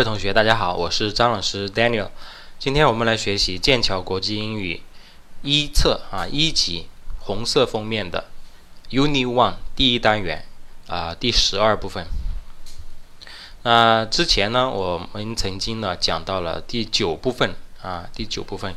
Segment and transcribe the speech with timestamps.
[0.00, 2.08] 各位同学，大家好，我是张老师 Daniel。
[2.58, 4.80] 今天我们来学习剑桥国际英语
[5.42, 6.86] 一册啊一级
[7.18, 8.24] 红色封面的
[8.88, 10.46] Uni One 第一单元
[10.86, 12.06] 啊第十二部分。
[13.62, 18.74] 那之前呢，我们曾经呢讲到了第九部分啊第九部分。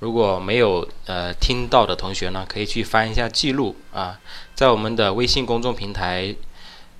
[0.00, 4.20] 如果没有呃听到的同学呢，可以去翻一下记录啊，
[4.54, 6.36] 在我们的微信公众平台。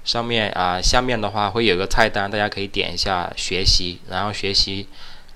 [0.06, 4.86] 上面啊，下面的话会有个菜单，大家可以点一下学习，然后学习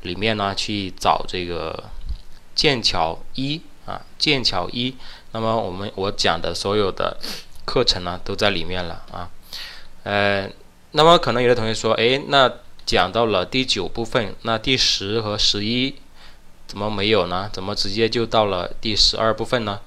[0.02, 1.90] 里面呢去找这个
[2.54, 4.94] 剑桥一啊，剑桥一。
[5.32, 7.18] 那么我们我讲的所有的
[7.64, 9.28] 课程呢都在里面了啊。
[10.04, 10.48] 呃，
[10.92, 12.50] 那么可能有的同学说，哎，那
[12.86, 15.96] 讲到了第九部分，那第十和十一
[16.68, 17.50] 怎么没有呢？
[17.52, 19.80] 怎么直接就到了第十二部分呢？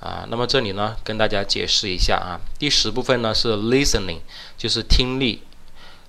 [0.00, 2.38] 啊，那么这里呢，跟大家解释一下啊。
[2.56, 4.20] 第十部分呢是 listening，
[4.56, 5.42] 就是听力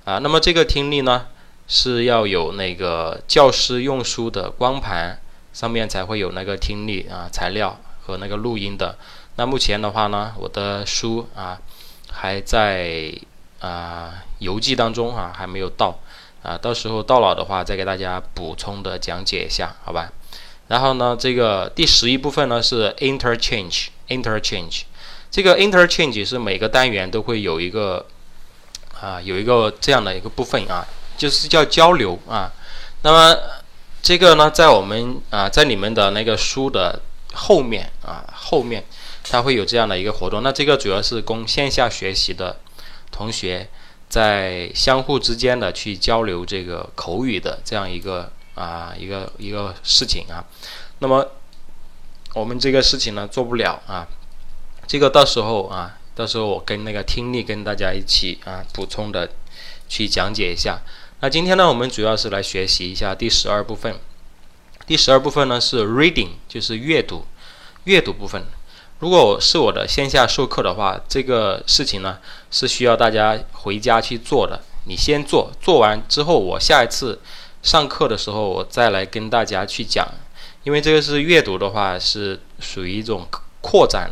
[0.05, 0.19] 啊。
[0.19, 1.25] 那么这个听力呢
[1.67, 5.19] 是要有那个教师用书的光盘
[5.53, 8.95] 上面才会有那个听力啊材料和那个录音的。
[9.37, 11.59] 那目前的话呢，我的书啊
[12.11, 13.11] 还在
[13.59, 15.97] 啊邮寄当中啊，还没有到
[16.43, 16.55] 啊。
[16.55, 20.11] 到时候到了的话，再给大家补充的讲解一下，好吧？
[20.69, 24.83] 然后呢，这个第十一部分呢是 interchange，interchange，
[25.31, 28.05] 这个 interchange 是每个单元都会有一个
[29.01, 32.53] 啊，有一个这样的一个部分啊，就是叫交流啊。
[33.01, 33.35] 那么
[34.03, 37.01] 这个呢，在我们啊，在你们的那个书的
[37.33, 38.85] 后面啊，后面
[39.23, 40.43] 它会有这样的一个活动。
[40.43, 42.59] 那这个主要是供线下学习的
[43.11, 43.67] 同学
[44.07, 48.31] 在相互之间的去交流这个口语的这样一个。
[48.59, 50.43] 啊，一个一个事情啊，
[50.99, 51.25] 那么
[52.33, 54.05] 我们这个事情呢做不了啊，
[54.85, 59.29] 这个到时候啊，到时候我跟那个听力跟大家一起啊补充的
[59.87, 60.81] 去讲解一下。
[61.21, 63.95] 那今天呢，我们主要是来学习一下第十二部分。
[64.85, 67.25] 第十二部分呢是 reading，就是阅读，
[67.85, 68.43] 阅读部分。
[68.99, 72.19] 如果是我的线下授课的话，这个事情呢
[72.51, 74.61] 是需要大家回家去做的。
[74.85, 77.21] 你先做，做完之后，我下一次。
[77.61, 80.07] 上课的时候，我再来跟大家去讲，
[80.63, 83.27] 因为这个是阅读的话，是属于一种
[83.61, 84.11] 扩展，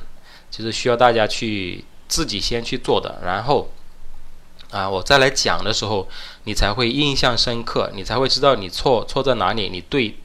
[0.52, 3.72] 就是需要大家去自己先去做的，然后
[4.72, 6.08] 啊，我再来讲的时候，
[6.44, 10.18] 你才会印象深刻，你才会知道你错错在哪里，你对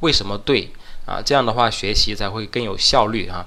[0.00, 0.70] 为什么对
[1.06, 1.22] 啊？
[1.24, 3.46] 这样的话学习才会更有效率啊。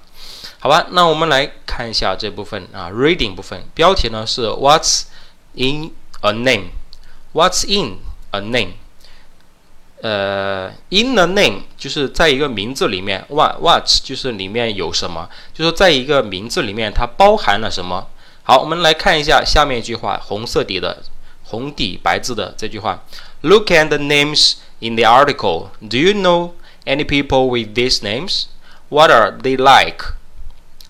[0.58, 5.04] 好吧，那我们来看一下这部分啊，reading 部分，标题呢是 What's
[5.54, 5.92] in
[6.22, 8.00] a name？What's in
[8.32, 8.74] a name？
[10.02, 18.08] 呃，in the name 就是在一个名字里面，what what 就是里面有什么，就是在一个名字里面它包含了什么。
[18.44, 21.04] 好，我们来看一下下面一句话，红色底的
[21.44, 23.04] 红底白字的这句话。
[23.42, 25.68] Look at the names in the article.
[25.82, 26.52] Do you know
[26.86, 28.46] any people with these names?
[28.88, 30.14] What are they like?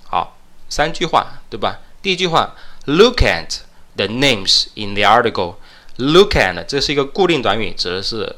[0.03, 0.37] 好，
[0.69, 1.79] 三句话，对吧？
[2.03, 2.55] 第一句话
[2.85, 3.61] ，Look at
[3.95, 5.55] the names in the article.
[5.97, 8.35] Look at 这是一个固定短语，指的是。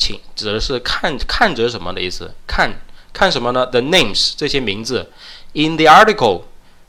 [0.00, 2.32] 请指的是看看着什么的意思？
[2.46, 2.80] 看
[3.12, 5.12] 看什么呢？The names 这些名字
[5.52, 6.44] ，in the article，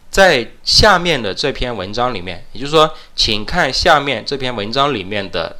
[0.09, 5.57] 在下面的这篇文章里面，也就是说，请看下面这篇文章里面的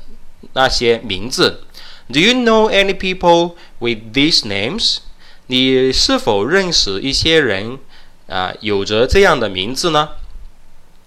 [0.54, 1.64] 那些名字。
[2.08, 5.00] Do you know any people with these names？
[5.48, 7.78] 你是否认识一些人
[8.28, 10.10] 啊，有着这样的名字呢？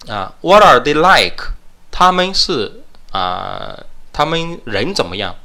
[0.07, 1.53] 啊，What are they like？
[1.89, 5.35] 他们是啊，他们人怎么样？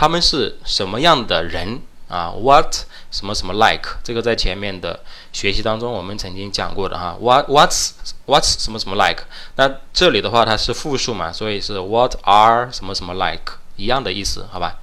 [0.00, 2.74] 他们是什么样的人啊？What
[3.10, 3.98] 什么什么 like？
[4.02, 5.00] 这个在前面的
[5.30, 7.18] 学习当中我们曾经讲过的哈。
[7.20, 7.90] What What's
[8.24, 9.24] What's 什么什么 like？
[9.56, 14.78] 那这里的话它是复数嘛，所以是 What are 什么什么 like 一样的意思，好吧？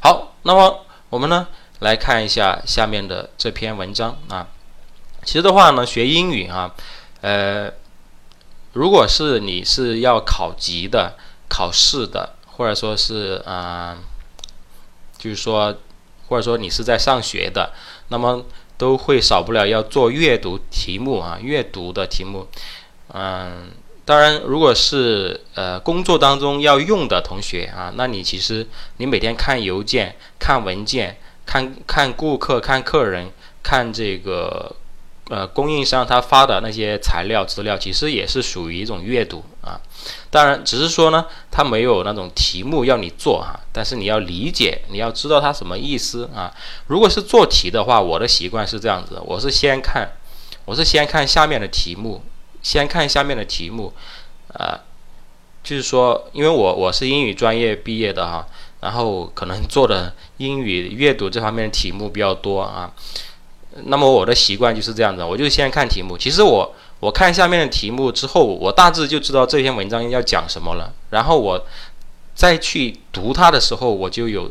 [0.00, 1.48] 好，那么我们呢
[1.78, 4.48] 来看一下下面的这篇文章啊。
[5.24, 6.74] 其实的话呢，学英语啊，
[7.22, 7.72] 呃，
[8.74, 11.14] 如果是你是要考级的、
[11.48, 13.96] 考试的，或者说是啊。
[15.18, 15.76] 就是说，
[16.28, 17.72] 或者说你是在上学的，
[18.08, 18.44] 那么
[18.76, 22.46] 都会少不了要做阅读题目啊，阅读的题目。
[23.12, 23.70] 嗯，
[24.04, 28.66] 当然，如果是呃工作当中要用的同学啊，那你其实
[28.98, 33.30] 你每天看邮件、看文件、看看顾客、看客人、
[33.62, 34.76] 看这个。
[35.30, 39.78] 呃，供应商他发的那些材料资料，其实也是属于一种阅读啊。
[40.30, 46.50] 当然，只是说呢，他没有那种题目要你做哈，但是你要理解，你要知道它什么意思啊。
[46.86, 50.12] 如果是做题的话，我的习惯是这样子，我是先看，
[50.64, 52.22] 我是先看下面的题目，
[52.62, 53.92] 先看下面的题目，
[54.54, 54.80] 啊，
[55.62, 58.46] 就是说，因为我我是英语专业毕业的哈，
[58.80, 62.94] 然后可能做的英语阅读这方面的题目比较多啊。
[63.84, 66.18] 那么我的习惯就是这样子，我就先看题目。
[66.18, 70.92] 其实我我看下面的题目之后，我大致就知道这篇文章要讲什么了。
[71.10, 71.64] 然后我
[72.34, 74.50] 再去读它的时候，我就有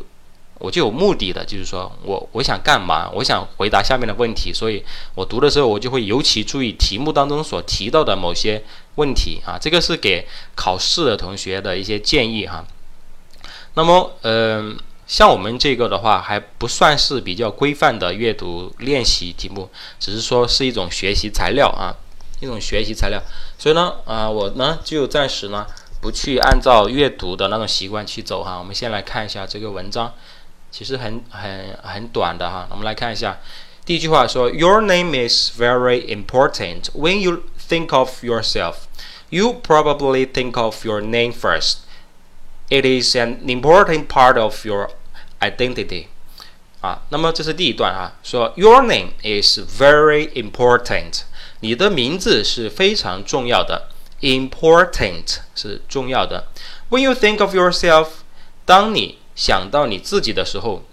[0.58, 3.10] 我就有目的的，就是说我我想干嘛？
[3.12, 4.52] 我想回答下面的问题。
[4.52, 4.82] 所以
[5.14, 9.58] 我读的时候，我就会尤其注意题目当中所提到的某些问题啊。
[9.60, 12.64] 这个是给考试的同学的一些建议哈。
[13.74, 14.78] 那么，嗯。
[15.08, 21.96] 像我们这个的话，还不算是比较规范的阅读练习题目，只是说是一种学习材料啊，
[22.40, 23.18] 一种学习材料。
[23.58, 25.66] 所以呢，啊，我呢就暂时呢
[26.02, 28.58] 不去按照阅读的那种习惯去走哈。
[28.58, 30.12] 我们先来看一下这个文章，
[30.70, 32.68] 其实很很很短的哈。
[32.70, 33.38] 我们来看一下，
[33.86, 36.90] 第一句话说：“Your name is very important.
[36.94, 38.74] When you think of yourself,
[39.30, 41.78] you probably think of your name first.
[42.69, 44.89] It is an important part of your
[45.39, 46.05] Identity，
[46.81, 51.23] 啊，那么这是第一段啊，说 Your name is very important，
[51.59, 53.89] 你的名字是非常重要的，
[54.21, 56.47] important 是重要的。
[56.89, 58.07] When you think of yourself，
[58.65, 60.83] 当你想到你自己的时候，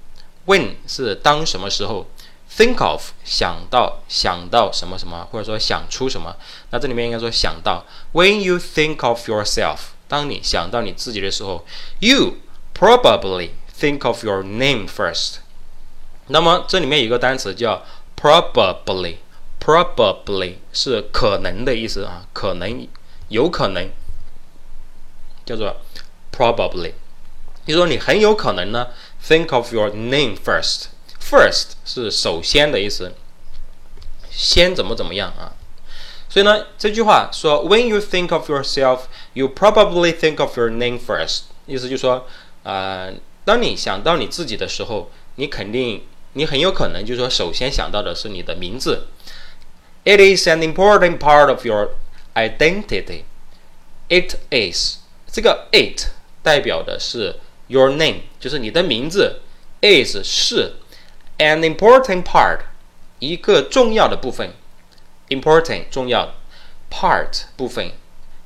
[0.47, 2.07] When 是当什么时候，
[2.53, 6.35] Think of 想到想到什么什么，或者说想出什么，
[6.71, 7.87] 那这里面应该说想到。
[8.13, 11.66] When you think of yourself， 当你想到你自己的时候
[12.00, 12.36] ，You
[12.74, 15.40] probably Think of your name first。
[16.28, 17.84] 那么这里面有个单词叫
[18.16, 22.88] probably，probably 是可能的意思啊，可能，
[23.28, 23.90] 有可能，
[25.46, 25.76] 叫做
[26.32, 26.94] probably。
[27.68, 28.88] 就说你很有可能呢
[29.22, 30.86] ，think of your name first。
[31.20, 33.14] First 是首先的意思，
[34.32, 35.52] 先怎么怎么样啊？
[36.35, 39.01] 所以呢，这句话说，When you think of yourself,
[39.33, 41.43] you probably think of your name first。
[41.67, 42.27] 意思就是说，
[42.63, 43.11] 啊。
[43.43, 46.03] 当你想到你自己的时候，你肯定，
[46.35, 49.09] 你很有可能就是说，首先想到的是你的名字。
[50.05, 51.93] It is an important part of your
[52.35, 53.23] identity.
[54.09, 54.99] It is
[55.33, 56.09] 这个 it
[56.43, 57.37] 代表的是
[57.69, 59.41] your name，就是你的名字。
[59.81, 60.75] is 是
[61.39, 62.59] an important part
[63.19, 64.53] 一个重要的部分。
[65.29, 66.35] important 重要
[66.91, 67.93] part 部分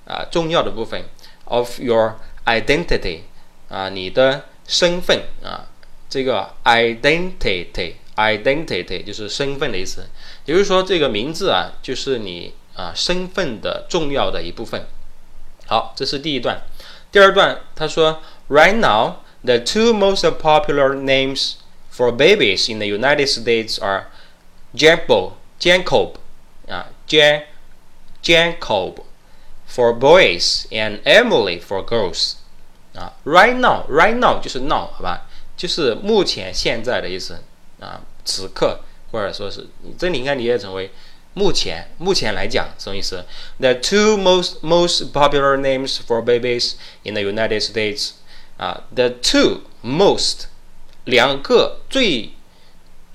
[0.07, 1.05] 啊，重要的部分
[1.45, 3.21] of your identity
[3.69, 4.45] 啊，你的。
[4.67, 5.69] 身份啊，
[6.09, 10.09] 这个 identity，identity 就是身份的意思。
[10.47, 14.87] 也就是说，这个名字啊，就是你啊身份的重要的一部分。
[15.67, 16.63] 好，这是第一段。
[17.13, 21.57] 第二段他说，Right now, the two most popular names
[21.95, 24.07] for babies in the United States are
[24.75, 26.21] Jacob, Jacob 啊
[27.09, 27.45] ，Jan
[28.23, 29.03] Jacob
[29.69, 32.35] for boys and Emily for girls。
[32.95, 37.43] 啊，right now，right now 就是 now，好吧，就是目前现在的意思
[37.81, 38.81] 啊，此刻
[39.11, 39.67] 或者说是
[39.99, 40.93] 这里应该理解成为
[41.33, 43.25] 目前，目前来讲什么意思？
[43.59, 48.13] The two most most popular names for babies in the United States
[48.59, 50.45] 啊，the two most
[51.05, 52.31] 两个最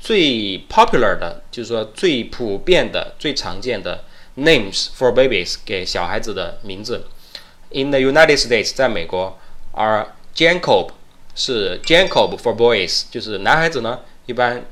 [0.04, 4.04] 最 popular 的，就是说最普遍的、最常见的
[4.36, 7.06] names for babies 给小孩子的名字
[7.70, 9.38] ，in the United States 在美国。
[9.72, 10.06] 而
[10.36, 10.90] Jacob
[11.34, 14.66] 是 Jacob for boys，就是男孩子呢一般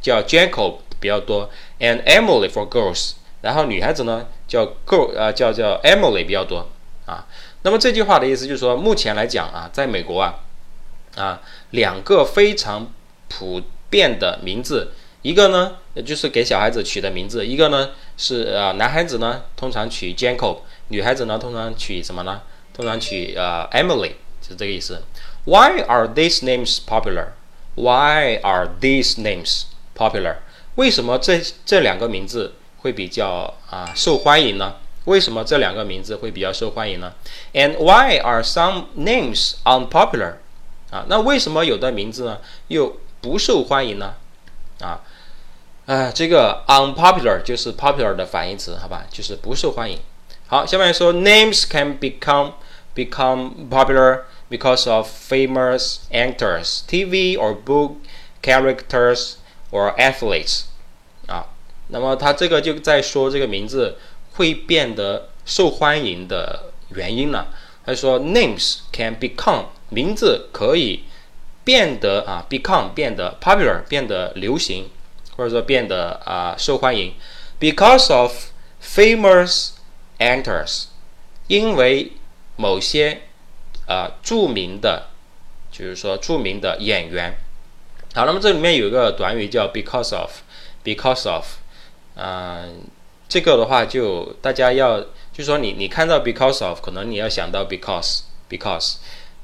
[0.00, 6.66] 叫 Jacob 比较多，and Emily for girls，然后女孩子呢叫 girl，呃叫叫 Emily 比较多
[7.04, 7.26] 啊。
[7.60, 10.40] 那么这句话的意思就是说，目前来讲啊，在美国啊
[11.16, 11.42] 啊
[11.72, 12.90] 两个非常
[13.28, 14.92] 普变的名字，
[15.22, 22.42] 一个呢就是给小孩子取的名字，一个呢是呃男孩子呢通常取 Jacob，女孩子呢通常取什么呢？
[22.74, 24.12] 通常取呃 Emily。
[24.40, 25.02] 是这个意思。
[25.44, 27.32] Why are these names popular?
[27.74, 29.64] Why are these names
[29.94, 30.36] popular?
[30.76, 34.76] 为什么这这两个名字会比较啊受欢迎呢？
[35.04, 37.12] 为什么这两个名字会比较受欢迎呢
[37.52, 40.36] ？And why are some names unpopular?
[40.90, 44.14] 啊，那为什么有的名字呢又不受欢迎呢？
[44.80, 45.00] 啊，
[45.86, 49.98] 啊，这个 unpopular 就是 popular 的反义词，好吧，就是不受欢迎。
[50.46, 52.52] 好，下面说 names can become
[52.94, 57.96] become popular because of famous actors, TV or book
[58.42, 59.34] characters
[59.70, 60.62] or athletes
[61.26, 61.46] 啊，
[61.88, 63.98] 那么他这个就在说这个名字
[64.36, 67.48] 会变得受欢迎的原因了。
[67.84, 71.04] 他说，names can become 名字可以
[71.68, 74.88] 变得啊，become 变得 popular 变得流行，
[75.36, 77.12] 或者说变得啊受欢迎
[77.60, 78.32] ，because of
[78.82, 79.72] famous
[80.18, 80.84] actors，
[81.46, 82.12] 因为
[82.56, 83.20] 某些
[83.86, 85.08] 啊，著名的，
[85.70, 87.34] 就是说著名的演员。
[88.14, 91.44] 好，那么这里面有一个短语叫 because of，because of，
[92.16, 92.80] 嗯，
[93.28, 98.94] 这个的话就大家要，就说你你看到 because of，可能你要想到 because，because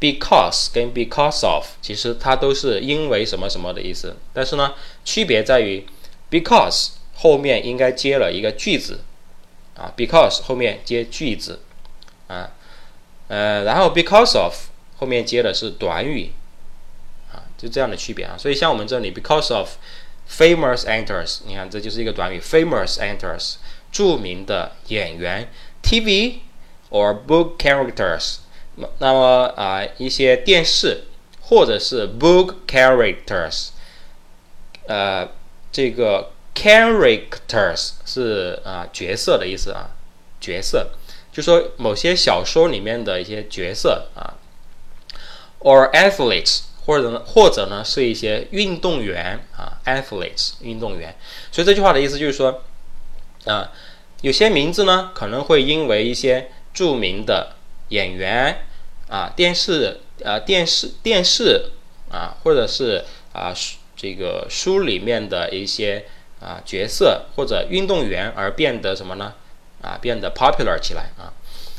[0.04, 5.86] Because 跟 because of，其实它都是因为什么什么的意思，但是呢，区别在于
[6.30, 9.00] because 后面应该接了一个句子，
[9.74, 11.60] 啊，because 后面接句子，
[12.26, 12.50] 啊，
[13.28, 14.54] 呃，然后 because of
[14.98, 16.32] 后面接的是短语
[17.32, 17.48] 啊。
[17.56, 19.76] 就这样的区别啊，所以像我们这里，because of
[20.28, 23.54] famous actors，你看这就是一个短语，famous actors，
[23.90, 25.48] 著名的演员
[25.82, 26.40] ，TV
[26.90, 28.40] or book characters，
[28.98, 31.04] 那么啊一些电视
[31.40, 33.68] 或者是 book characters，
[34.86, 35.28] 呃，
[35.70, 39.90] 这个 characters 是啊角色的意思啊，
[40.40, 40.90] 角色，
[41.32, 44.34] 就说某些小说里面的一些角色啊
[45.60, 46.62] ，or athletes。
[46.86, 51.16] 或者呢，或者呢，是一些运动员啊，athletes，运动员。
[51.50, 52.62] 所以这句话的意思就是说，
[53.46, 53.72] 啊，
[54.20, 57.53] 有些名字呢，可能会因为一些著名的
[57.88, 58.66] 演员
[59.08, 61.70] 啊，电视啊，电视电视
[62.10, 63.54] 啊，或者是啊，
[63.96, 66.06] 这个书里面的一些
[66.40, 69.34] 啊角色或者运动员而变得什么呢？
[69.82, 71.32] 啊，变得 popular 起来啊。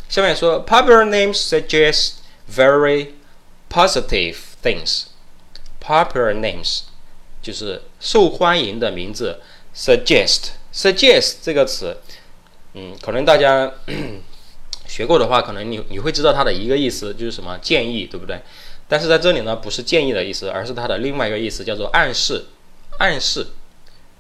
[0.08, 2.16] 下面说，popular names suggest
[2.52, 3.10] very
[3.70, 4.36] positive。
[4.66, 5.04] Things,
[5.80, 6.86] popular names，
[7.40, 9.40] 就是受欢迎的名字。
[9.76, 11.98] Suggest, suggest 这个词，
[12.74, 13.72] 嗯，可能大家
[14.88, 18.42] 学过的话，可能你你会知道它的一个意思就是什么建议，对不对？
[18.88, 22.46] 但是在这里呢，不是建议的意思，而是它的另外一个意思叫做暗示，
[23.00, 23.48] 暗示，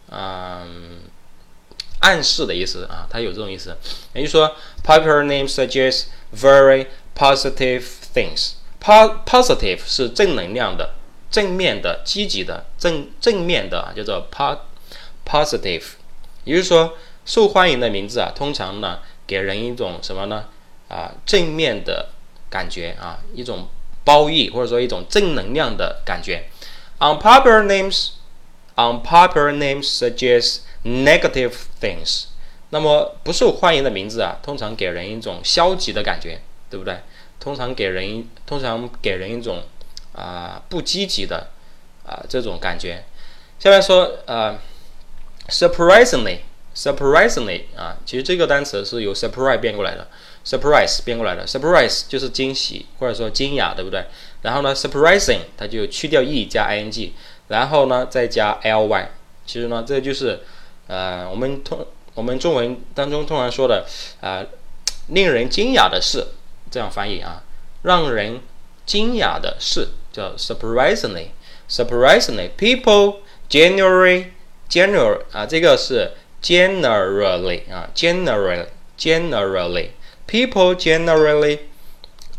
[0.09, 1.01] 嗯，
[1.99, 3.77] 暗示的意思啊，它有这种意思。
[4.13, 6.05] 也就是说，popular name suggests
[6.35, 8.53] very positive things。
[8.81, 10.95] positive 是正能量的、
[11.29, 14.59] 正面的、积极的、正正面的，叫做 po
[15.25, 15.83] positive。
[16.43, 16.93] 也就是说，
[17.25, 20.45] 受欢迎的名字啊，通常呢给人一种什么呢？
[20.87, 22.09] 啊，正面的
[22.49, 23.67] 感觉啊，一种
[24.03, 26.45] 褒义或者说一种正能量的感觉。
[26.99, 28.11] Unpopular names,
[28.75, 32.25] unpopular names suggest negative things。
[32.69, 36.99] 那么不受欢迎的名字啊，通常给人一种消极的感觉，对不对？
[37.39, 39.63] 通常给人通常给人一种
[40.13, 41.51] 啊不积极的
[42.05, 43.03] 啊这种感觉。
[43.59, 44.57] 下面说呃
[45.49, 50.07] ，surprisingly，surprisingly 啊，其实这个单词是由 surprise 变过来的
[50.45, 54.05] ，surprise 变过来的，surprise 就是惊喜或者说惊讶，对不对？
[54.43, 57.13] 然后呢，surprising 它就去掉 e 加 i n g，
[57.47, 59.09] 然后呢再加 l y，
[59.45, 60.41] 其实呢这就是
[60.87, 63.85] 呃我们通我们中文当中通常说的
[64.21, 64.45] 啊
[65.07, 66.27] 令人惊讶的事。
[66.71, 67.43] 这样翻译啊，
[67.83, 68.41] 让人
[68.85, 73.17] 惊讶的事叫 surprisingly，surprisingly，people
[73.49, 74.31] generally
[74.69, 76.11] generally 啊，这个是
[76.41, 79.89] generally 啊，generally，generally
[80.27, 81.59] People generally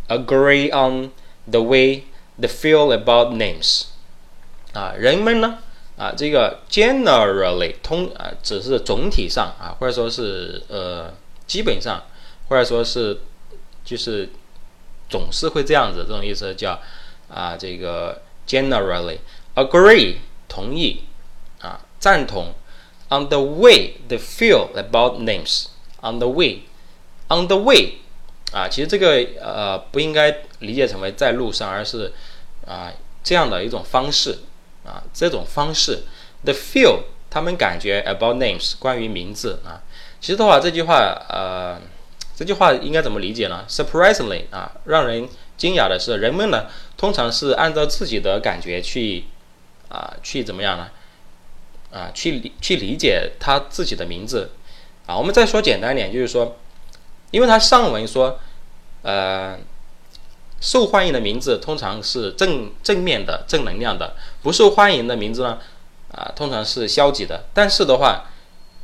[0.09, 1.12] agree on
[1.50, 2.05] the way
[2.38, 3.85] they feel about names
[4.73, 5.59] 啊，人们呢
[5.97, 11.14] 啊，这个 generally 通啊，只是总体上啊，或者说是呃，
[11.47, 12.02] 基本上，
[12.49, 13.21] 或者说是。
[13.87, 14.28] 就是
[15.09, 16.76] 总是会这样子，这种意思叫
[17.28, 19.19] 啊，这个 generally
[19.55, 20.16] agree
[20.49, 21.05] 同意
[21.61, 22.52] 啊，赞同
[23.09, 25.66] on the way they feel about names
[26.02, 26.62] on the way
[27.28, 27.95] on the way
[28.52, 32.12] 啊，其实这个呃不应该理解成为在路上，而是
[32.66, 32.92] 啊
[33.23, 34.38] 这样的一种方式
[34.85, 36.04] 啊，这种方式
[36.45, 39.83] the feel 他们感觉 about names 关于名字啊，
[40.21, 40.97] 其实的话这句话
[41.28, 41.80] 呃。
[42.38, 49.25] 这句话应该怎么理解呢？Surprisingly 啊，让人惊讶的是，人们呢通常是按照自己的感觉去
[49.88, 50.90] 啊去怎么样呢？
[51.90, 54.50] 啊去理去理解他自己的名字
[55.06, 55.16] 啊。
[55.16, 56.59] 我们再说简单点，就是说，
[57.30, 58.38] 因为他上文说，
[59.02, 59.59] 呃，
[60.61, 65.59] 受欢迎的名字通常是正正面的、正能量的；不受欢迎的名字呢，
[66.12, 67.47] 啊，通常是消极的。
[67.52, 68.26] 但是的话，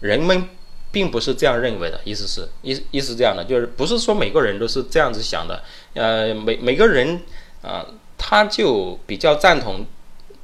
[0.01, 0.49] 人们。
[0.93, 5.63] 并不是这样认为的，意思是意意思这样的，就是不是说每个人都是这样子想的，
[5.95, 7.23] 呃，每每个人
[7.63, 7.87] 啊，
[8.19, 9.87] 他就比较赞同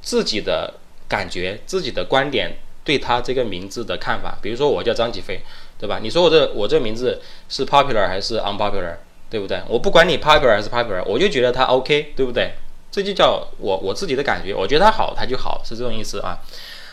[0.01, 0.73] 自己的
[1.07, 4.39] 感觉、自己的观点，对他这个名字的看法。
[4.41, 5.39] 比如说我叫张启飞，
[5.79, 5.99] 对吧？
[6.01, 8.95] 你说我这我这名字是 popular 还是 unpopular，
[9.29, 9.61] 对不对？
[9.67, 12.53] 我不管你 popular 还是 popular，我就觉得它 OK，对不对？
[12.91, 16.39] 这就叫我我自己的感觉，我觉得它好，它就好，是这种意思啊。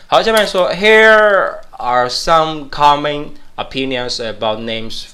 [0.07, 5.07] 好，下面说，Here are some common opinions about names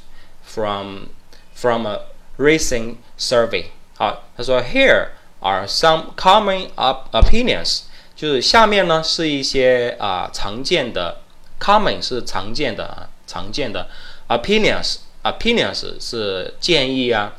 [0.44, 1.08] from
[1.56, 2.02] from a
[2.38, 3.66] recent survey.
[3.98, 5.08] 好，他说 Here
[5.40, 7.84] are some common op opinions，
[8.16, 11.22] 就是下面呢是一些啊常见的
[11.60, 13.90] ，common 是常见的啊常见的
[14.28, 17.34] ，opinions opinions 是建议啊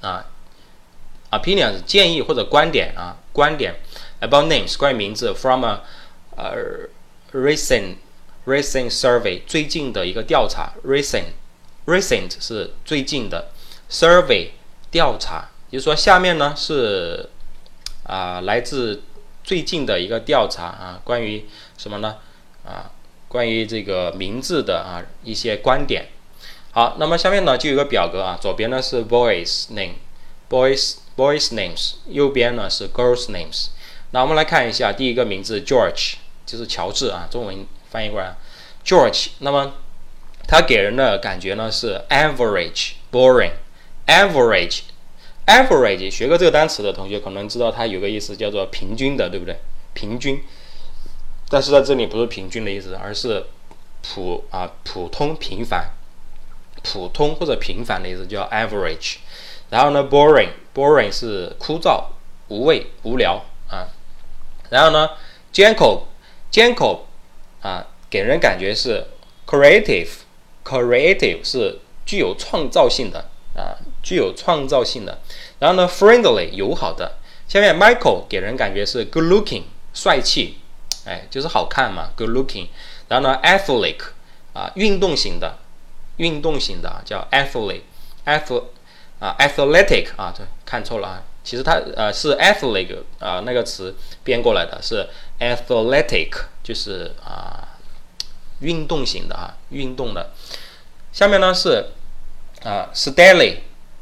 [0.00, 0.26] 啊
[1.30, 3.76] ，opinions 建议或者观点啊观点
[4.20, 5.80] ，about names 关于名字，from a
[6.36, 6.88] 呃
[7.32, 7.96] recent
[8.46, 11.32] recent survey 最近的一个调查，recent
[11.86, 13.50] recent 是最近的
[13.90, 14.50] ，survey
[14.90, 15.78] 调查也。
[15.78, 17.28] 就是说，下面呢是
[18.04, 19.02] 啊，来自
[19.44, 21.46] 最近的一个调查啊，关于
[21.78, 22.16] 什么呢？
[22.64, 22.90] 啊，
[23.30, 26.08] 关于这个名字的啊一些观点。
[26.72, 33.68] 好，那么下面呢就有个表格啊，左边呢是 boys name，boys boys names，右边呢是 girls names。
[34.10, 38.34] 那我们来看一下第一个名字 George，就是乔治啊，中文翻译过来
[38.84, 39.28] George。
[39.38, 39.74] 那么
[40.48, 44.80] 他给人的感觉呢是 average boring，average。
[45.46, 49.56] average 学过这个单词的同学可能知道它有个意思叫做平均的，对不对？
[49.94, 50.40] 平均，
[51.50, 53.44] 但是在这里不是平均的意思，而是
[54.02, 55.90] 普啊普通平凡，
[56.82, 59.16] 普通或者平凡的意思叫 average。
[59.68, 62.04] 然后呢，boring，boring 是枯燥、
[62.48, 63.88] 无味、无聊啊。
[64.70, 65.10] 然后呢
[65.52, 67.00] ，gentle，gentle
[67.60, 69.04] 啊给人感觉是
[69.46, 73.76] creative，creative 是具有创造性的啊。
[74.02, 75.20] 具有创造性的，
[75.58, 77.18] 然后呢，friendly 友好的。
[77.46, 80.59] 下面 Michael 给人感觉是 good looking 帅气，
[81.10, 82.68] 哎，就是好看嘛，good looking。
[83.08, 83.98] 然后呢，athletic
[84.52, 85.58] 啊，运动型的，
[86.18, 88.62] 运动型的叫 athletic，ath
[89.18, 95.08] 啊，athletic 啊，对，看错了啊，其实它呃是 athletic 啊那个词编过来的，是
[95.40, 96.30] athletic，
[96.62, 97.76] 就是啊
[98.60, 100.30] 运动型的啊，运动的。
[101.12, 101.86] 下面呢是
[102.62, 103.58] 啊 steady。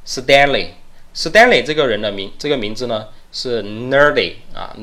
[0.09, 4.75] Stanley，Stanley 这个人的名，这个名字呢是 Nerdy 啊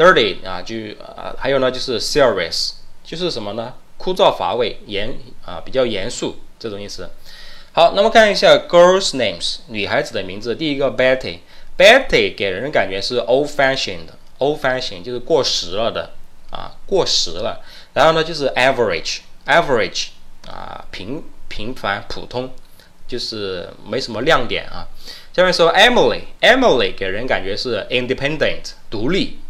[0.00, 2.72] ，Nerdy，Nerdy 啊，就啊，还有呢就是 Serious，
[3.04, 3.74] 就是什么呢？
[3.98, 7.10] 枯燥乏味，严啊，比较严肃这种意思。
[7.72, 10.54] 好，那么看一下 Girls' names，女孩子的名字。
[10.54, 16.12] 第一个 Betty，Betty 给人感觉是 old-fashioned，old-fashioned 就是过时了的
[16.50, 17.60] 啊，过时了。
[17.92, 20.06] 然后呢就是 Average，Average
[20.48, 22.50] 啊，平平凡普通。
[23.10, 24.86] 就是没什么亮点啊。
[25.34, 29.40] 下面说 Emily，Emily 给人感觉是 independent 独立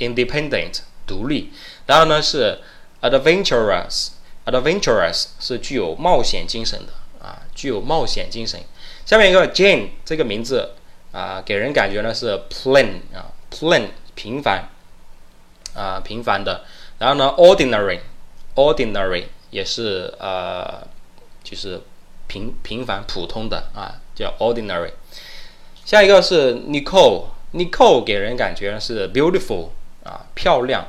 [0.00, 1.52] ，independent 独立。
[1.86, 2.58] 然后呢是
[3.00, 6.92] adventurous，adventurous 是具有冒险精神的
[7.24, 8.60] 啊，具有冒险精神。
[9.06, 10.72] 下面一个 Jane 这个名字
[11.12, 14.68] 啊，给人感觉呢是 plain 啊，plain 平凡
[15.74, 16.64] 啊，平凡的。
[16.98, 20.84] 然后呢 ordinary，ordinary 也是呃，
[21.44, 21.80] 就是。
[22.30, 24.92] 平平凡普通的啊，叫 ordinary。
[25.84, 29.70] 下一个是 Nicole，Nicole 给人感觉是 beautiful
[30.10, 30.88] 啊，漂亮。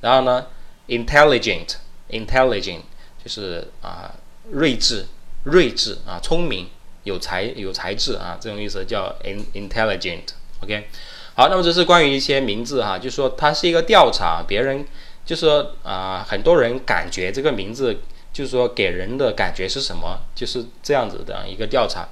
[0.00, 0.46] 然后呢
[0.88, 2.80] ，intelligent，intelligent
[3.22, 4.14] 就是啊，
[4.50, 5.04] 睿智，
[5.44, 6.68] 睿智啊，聪明，
[7.04, 9.14] 有才，有才智啊，这种意思叫
[9.52, 10.22] intelligent，。
[10.62, 10.88] OK，
[11.34, 14.86] 好，那么这是关于一些名字哈，就是说它是一个调查，别人
[15.26, 18.00] 就是说啊，很多人感觉这个名字。
[18.32, 20.20] 就是说，给人的感觉是什么？
[20.36, 22.08] 就是这样子的一个调查。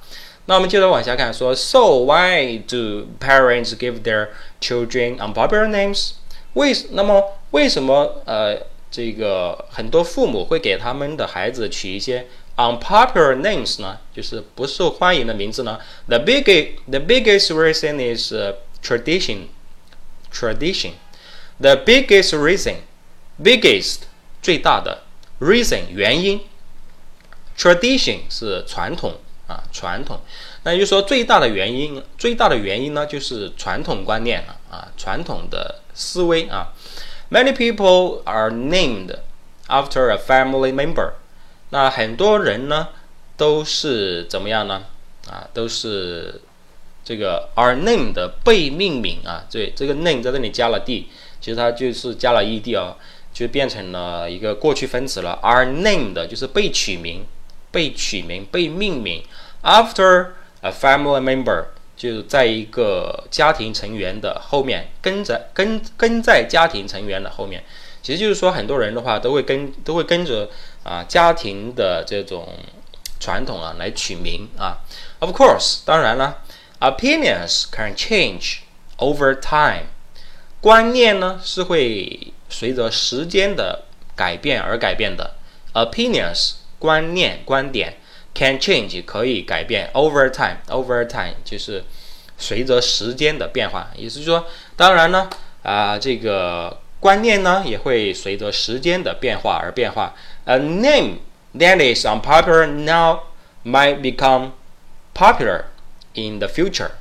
[0.47, 4.27] 那我们接着往下看，说，So why do parents give their
[4.59, 6.15] children unpopular names？
[6.59, 8.57] 为那么为什么呃
[8.91, 13.97] 这个很多父母会给他们的孩子取一些 unpopular names 呢？
[14.13, 18.33] 就是不受欢迎的名字呢？The biggest the biggest reason is
[18.83, 19.47] tradition.
[20.31, 20.91] Tradition.
[21.59, 22.75] The biggest reason,
[23.41, 24.01] biggest
[24.41, 25.03] 最大的。
[25.39, 26.41] Reason 原因
[27.57, 29.15] ，tradition 是传统
[29.47, 30.19] 啊，传统。
[30.63, 36.73] 那就说最大的原因，最大的原因呢，就是传统观念了啊，传统的思维啊。
[37.29, 39.15] Many people are named
[39.67, 41.11] after a family member。
[41.69, 42.87] 那很多人呢，
[43.37, 44.85] 都是怎么样呢？
[45.29, 46.41] 啊，都是
[47.03, 49.45] 这个 are named 被命名啊。
[49.51, 51.09] 对，这个 name 在这里加了 d，
[51.39, 52.95] 其实它就是加了 ed 啊。
[53.31, 55.39] 就变成了一个过去分词了。
[55.43, 57.25] Are named 就是被取名、
[57.71, 59.23] 被取名、被命名。
[59.61, 60.31] After
[60.61, 61.65] a family member
[61.99, 67.63] 就在一个家庭成员的后面，跟着跟跟在家庭成员的后面。
[68.01, 70.49] 其实就是说，很多人的话都会跟都会跟着
[70.83, 72.47] 啊家庭的这种
[73.19, 74.79] 传统啊来取名啊。
[75.19, 76.41] Of course，当然了
[76.79, 78.61] ，opinions can change
[78.97, 79.87] over time。
[80.61, 82.33] 观念呢是会。
[82.51, 83.83] 随着时间的
[84.15, 85.35] 改变而改变的
[85.75, 87.97] ，opinions 观念观点
[88.33, 91.83] can change 可以改变，over time over time 就是
[92.37, 95.29] 随着时间的变化，也就是说，当然呢，
[95.63, 100.15] 啊，这个观念呢也会随着时间的变化而变化。
[100.45, 101.19] A name
[101.55, 103.21] that is unpopular now
[103.63, 104.51] might become
[105.13, 105.65] popular
[106.13, 106.91] in the future。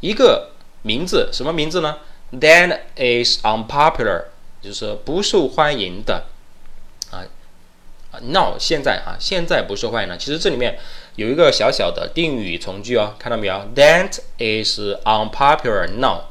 [0.00, 1.98] 一个名字，什么名字呢
[2.32, 4.24] ？That is unpopular，
[4.60, 6.26] 就是不受欢迎的。
[7.10, 7.24] 啊
[8.20, 10.16] ，now 现在啊，现在不受欢迎了。
[10.18, 10.78] 其实这里面
[11.16, 16.24] 有一个小小的定语从句哦，看到没有？That is unpopular now，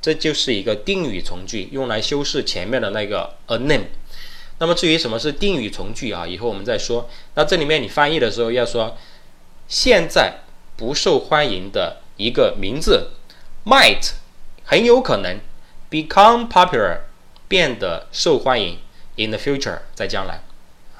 [0.00, 3.86] 这就是一个定语从句，用来修饰前面的那个 a name。
[4.58, 7.08] 那么至于什么是定语从句啊，以后我们再说。
[7.34, 8.96] 那这里面你翻译的时候要说，
[9.68, 10.40] 现在
[10.76, 13.10] 不受欢迎的一个名字
[13.64, 14.10] ，might
[14.64, 15.38] 很有可能
[15.90, 16.98] become popular
[17.46, 18.78] 变得受欢迎。
[19.16, 20.42] In the future，在将来，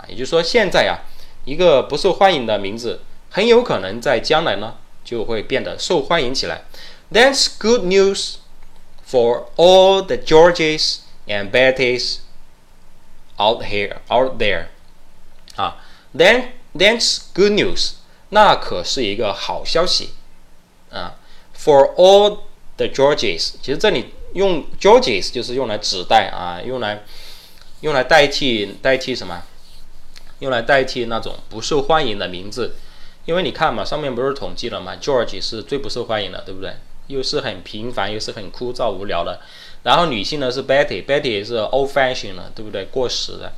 [0.07, 1.01] 也就是说，现在啊，
[1.45, 6.63] 一个不受欢迎的名字，很有可能在将来呢，就会变得受欢迎起来。
[7.11, 8.35] That's good news
[9.09, 12.17] for all the Georges and Bettys
[13.37, 14.65] out here, out there。
[15.55, 15.77] 啊，
[16.15, 17.93] Then that's good news，
[18.29, 20.13] 那可是一个好消息
[20.89, 21.15] 啊。
[21.57, 22.39] For all
[22.77, 27.03] the Georges，其实这里用 Georges 就是用来指代啊，用来。
[27.81, 29.43] 用来代替代替什么？
[30.40, 32.74] 用来代替那种不受欢迎的名字，
[33.24, 36.74] 因为你看嘛，上面不是统计了嘛？George 是最不受欢迎的，对不对？
[37.08, 39.40] 又是很平凡，又是很枯燥无聊的。
[39.82, 42.84] 然后女性呢是 Betty，Betty 是 old fashion 了，对不对？
[42.86, 43.52] 过时的，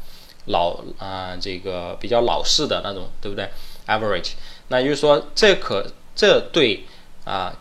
[0.46, 3.50] 老啊，这个比较老式的那种，对不对
[3.86, 4.32] ？Average，
[4.68, 6.84] 那就是说，这可这对
[7.24, 7.54] 啊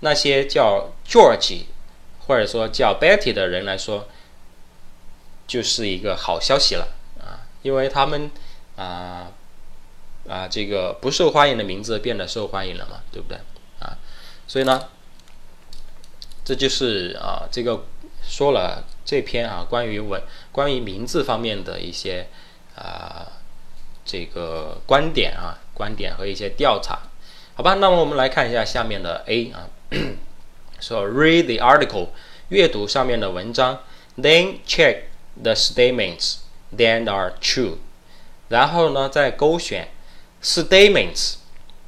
[0.00, 1.62] 那些叫 George
[2.26, 4.08] 或者说叫 Betty 的人来说。
[5.48, 8.30] 就是一个好消息了啊，因为他们
[8.78, 9.32] 啊
[10.28, 13.36] 啊这个不受欢迎的名字变得受欢迎了嘛，对不对
[13.80, 13.98] 啊？
[14.46, 14.88] 所以呢，
[16.44, 17.84] 这就是啊这个
[18.22, 22.28] 说了这篇啊关于文关于名字方面的一些
[22.76, 23.26] 啊
[24.04, 27.00] 这个观点啊观点和一些调查，
[27.54, 27.74] 好吧？
[27.74, 29.68] 那么我们来看一下下面的 A 啊，
[30.78, 32.08] 说 read the article，
[32.50, 33.80] 阅读上面的文章
[34.16, 35.02] ，then check。
[35.40, 36.38] The statements
[36.76, 37.76] that are true，
[38.48, 39.88] 然后呢，再勾选
[40.42, 41.34] statements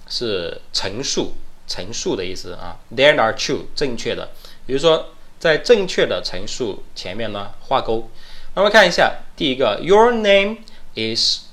[0.09, 1.35] 是陈述，
[1.67, 2.79] 陈述的意思啊。
[2.95, 4.31] That are true，正确的。
[4.67, 8.11] 比如说，在正确的陈述前面呢，画勾。
[8.55, 10.59] 那么看一下第一个，Your name
[10.95, 11.45] is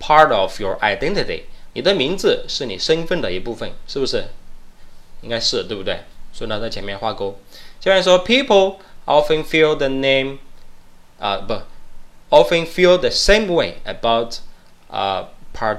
[0.00, 1.44] part of your identity。
[1.72, 4.26] 你的名字是你身份的一部分，是不是？
[5.22, 6.00] 应该是对不对？
[6.32, 7.38] 所以呢，在前面画勾。
[7.80, 10.38] 下面说，People often feel the name。
[11.18, 11.54] 啊不
[12.34, 14.36] ，often feel the same way about
[14.90, 15.24] a
[15.54, 15.78] part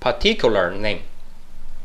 [0.00, 1.00] particular name，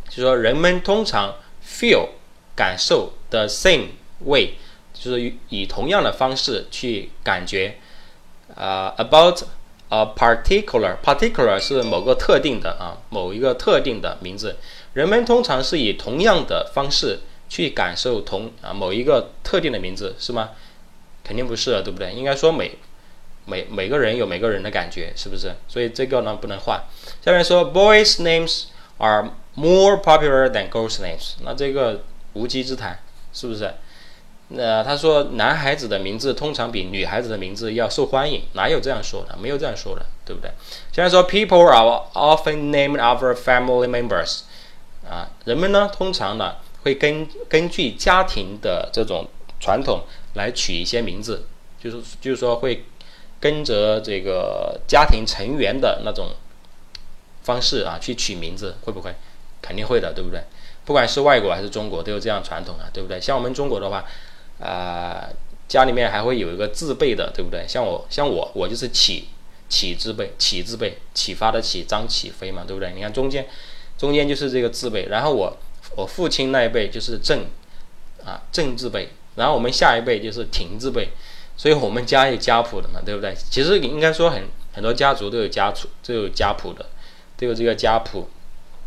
[0.10, 1.36] 就说人们通常
[1.66, 2.10] feel
[2.56, 3.90] 感受 the same
[4.26, 4.54] way，
[4.94, 7.78] 就是以同样的方式去感觉
[8.56, 9.44] 啊 about
[9.90, 14.58] a particular particular 是某个特定的啊某一个特定的名字，
[14.94, 20.50] 人们通常是以同样的方式去感受同啊某一个特定的名字，是吗？
[21.24, 22.14] 肯定不是了，对不对？
[22.14, 22.78] 应该说每
[23.48, 25.56] 每每个人有每个人的感觉，是不是？
[25.68, 26.80] 所以这个呢不能换。
[27.26, 28.66] 下面说，boys' names
[28.98, 31.34] are more popular than girls' names。
[31.42, 33.00] 那这个无稽之谈，
[33.34, 33.74] 是不是？
[34.50, 39.36] 那他说男孩子的名字通常比女孩子的名字要受欢迎，哪有这样说的？
[39.38, 40.52] 没有这样说的，对不对？
[40.92, 44.42] 现在说，people are often named after family members。
[45.10, 49.28] 啊，人们呢通常呢会根根据家庭的这种
[49.60, 50.04] 传统。
[50.34, 51.48] 来取一些名字，
[51.82, 52.86] 就是就是说会
[53.40, 56.32] 跟着这个家庭成员的那种
[57.44, 59.14] 方式啊去取名字，会不会？
[59.62, 60.42] 肯定会的，对不对？
[60.86, 63.20] 不管是外国还是中国，都有这样传统啊，对不对？
[63.20, 64.06] 像我们中国的话，
[64.60, 65.28] 啊，
[65.68, 67.66] 家里面还会有一个字辈的，对不对？
[67.68, 69.28] 像我，像我，我就是启
[69.68, 72.94] 启字辈，启字辈，启发的启，张启飞嘛，对不对？
[72.96, 73.46] 你看中间
[73.98, 75.58] 中间就是这个字辈，然后我
[75.96, 77.46] 我父亲那一辈就是正
[78.24, 79.10] 啊正字辈。
[79.36, 81.10] 然后我们下一辈就是亭字辈，
[81.58, 83.36] 所以我们家有家谱的嘛，对不对？
[83.50, 84.44] 其实应该说很
[84.74, 86.86] 很多家族都有家谱，都有家谱的，
[87.36, 88.30] 都有这个家谱。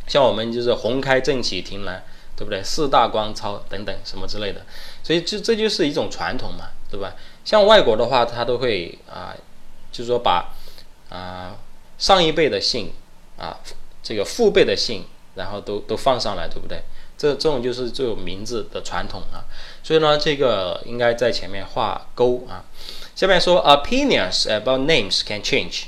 [0.06, 2.02] 像我们就是红开正起亭南，
[2.36, 2.62] 对不对？
[2.62, 4.64] 四大光超等等什么之类的，
[5.02, 7.14] 所以这这就是一种传统嘛，对吧？
[7.44, 9.34] 像外国的话，他都会啊，
[9.92, 10.54] 就是说把
[11.08, 11.56] 啊
[11.98, 12.92] 上一辈的姓
[13.36, 13.58] 啊
[14.02, 15.04] 这个父辈的姓，
[15.34, 16.82] 然后都都放上来，对不对？
[17.20, 19.44] 这这种就是这种名字的传统啊，
[19.82, 22.64] 所以呢，这个应该在前面画勾啊。
[23.14, 25.82] 下面说，opinions about names can change，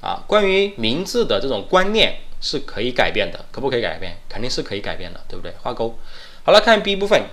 [0.00, 4.16] 啊，关于名字的这种观念是可以改变的，可不可以改变？
[4.30, 5.52] 肯定是可以改变的，对不对？
[5.60, 5.98] 画勾。
[6.42, 7.24] 好了，看 B 部分。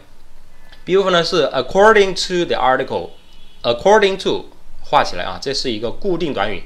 [0.84, 4.50] B 部分呢是 according to the article，according to
[4.82, 6.65] 画起来啊，这是一个固定短语。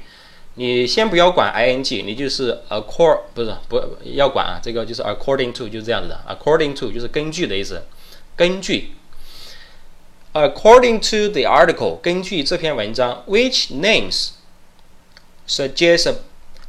[0.60, 7.82] 你先不要管 ing，你就是 accord 不是不要管啊，这个就是 according to 就是这样子的，according to 就是根据的意思，
[8.36, 8.90] 根据。
[10.34, 14.32] According to the article，根据这篇文章，which names
[15.48, 16.16] suggest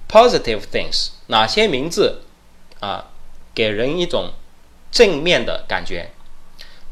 [0.07, 1.09] positive things？
[1.27, 2.21] 哪些名字
[2.79, 3.11] 啊
[3.53, 4.31] 给人一种
[4.89, 6.11] 正面的感觉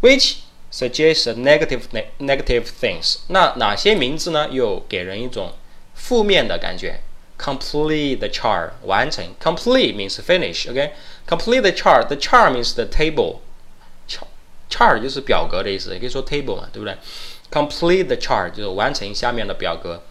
[0.02, 1.84] ？Which suggest negative
[2.20, 3.20] negative things？
[3.30, 5.54] 那哪些名字呢又给人一种
[6.00, 7.02] 负面的感觉
[7.38, 9.36] ？Complete the chart，完成。
[9.40, 13.42] Complete means finish，OK？Complete the chart，the chart means the table。
[14.70, 16.96] chart 就是表格的意思，也可以说 table 嘛，对不对
[17.52, 20.04] ？Complete the chart 就是完成下面的表格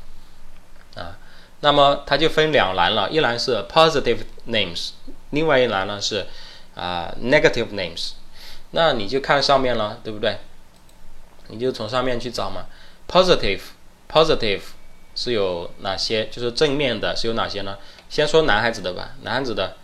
[0.95, 1.17] 啊。
[1.61, 4.91] 那么它就分两栏了，一栏是 positive names，
[5.31, 6.27] 另外一栏呢是
[6.75, 8.13] 啊 negative names。
[8.73, 10.39] 那你就看上面了，对不对？
[11.49, 12.67] 你就从上面去找嘛。
[13.09, 14.61] positive，positive
[15.19, 16.27] 是有哪些？
[16.27, 17.77] 就是正面的是有哪些呢？
[18.09, 19.75] 先说男孩子的吧，男孩子的。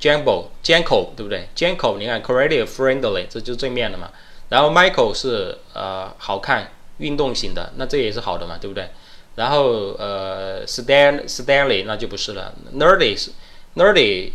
[0.00, 4.10] Jambo, Janko，对不对？Janko，你看，creative, friendly，这就是正面的嘛。
[4.48, 8.88] 然后 Michael 是呃好看、运动型的，那这也是好的嘛，对不对？
[9.34, 13.30] 然后呃，Stan Stanley 那就不是了，Nerdy 是
[13.74, 14.32] Nerdy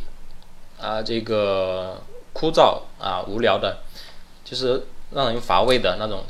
[0.79, 2.01] 啊，这个
[2.33, 3.81] 枯燥啊、无聊的，
[4.43, 6.23] 就是让人乏味的那种，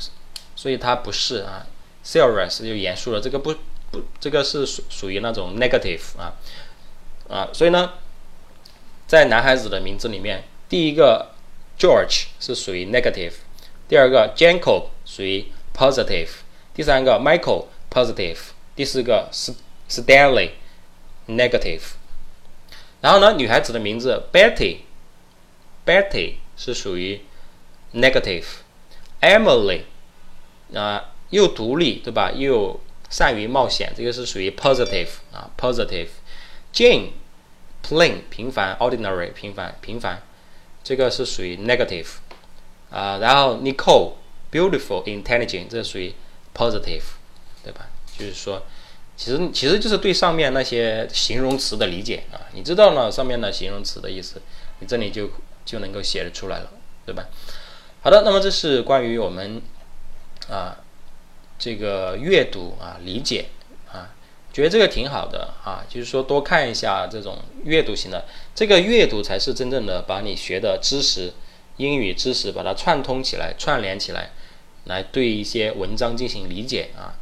[0.56, 1.66] 所以它不是啊。
[2.04, 3.54] Serious 就严肃了，这个不
[3.92, 6.34] 不，这个是属属于那种 negative 啊
[7.28, 7.92] 啊，所以呢。
[9.04, 11.32] 在男孩子的名字里面，第一个
[11.78, 13.34] George 是属于 negative，
[13.86, 16.30] 第二个 Janko 属于 positive，
[16.72, 18.38] 第三个 Michael positive，
[18.74, 19.28] 第四个
[19.86, 20.52] Stanley
[21.28, 21.82] negative。
[23.02, 27.20] 然后呢，女孩子的名字 Betty，Betty 是属于
[27.92, 29.82] negative，Emily
[30.74, 32.32] 啊又独立对吧？
[32.34, 32.80] 又
[33.12, 37.10] 善于冒险，这个是属于 positive 啊 positive，Jane。
[37.84, 40.22] plain 平凡，ordinary 平凡平凡，
[40.84, 42.06] 这个是属于 negative
[42.90, 43.18] 啊。
[43.18, 44.12] 然后 Nicole
[44.52, 46.14] beautiful intelligent 这属于
[46.54, 47.02] positive，
[47.64, 47.88] 对吧？
[48.16, 48.62] 就是说，
[49.16, 52.38] 其实其实就是对上面那些形容词的理解啊。
[52.52, 54.40] 你知道了上面的形容词的意思，
[54.78, 55.28] 你这里就
[55.64, 56.70] 就能够写得出来了，
[57.04, 57.26] 对吧？
[58.02, 59.60] 好的，那么这是关于我们
[60.48, 60.78] 啊
[61.62, 63.46] 这个阅读啊理解
[63.92, 64.10] 啊。
[64.52, 71.32] 觉得这个挺好的啊，就是说多看一下这种阅读型的，这个阅读才是真正的把你学的知识、
[71.76, 74.32] 英语知识把它串通起来、串联起来，
[74.86, 77.14] 来对一些文章进行理解啊，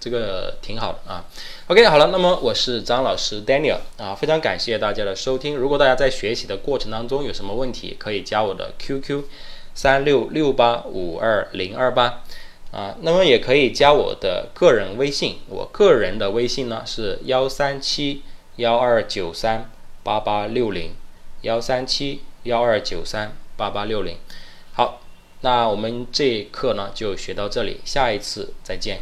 [0.00, 1.24] 这个挺好的啊。
[1.66, 5.56] OK，好了，那么我是张老师 Daniel 啊，非常感谢大家的收听。
[5.56, 9.24] 如果大家在学习的过程当中有什么问题，可以加我的 QQ
[9.74, 12.22] 三六六八五二零二八。
[12.70, 18.22] 啊，那么也可以加我的个人微信，我个人的微信呢是幺三七
[18.56, 19.70] 幺二九三
[20.02, 20.92] 八八六零，
[21.40, 24.16] 幺三七幺二九三八八六零。
[24.74, 25.00] 好，
[25.40, 29.00] 那我们这一课呢就学到这里，下一次再见。